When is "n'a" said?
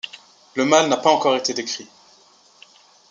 0.89-0.97